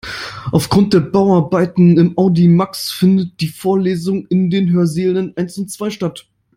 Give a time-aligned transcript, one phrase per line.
[0.51, 6.27] Aufgrund der Bauarbeiten im Audimax findet die Vorlesung in den Hörsälen eins und zwei statt.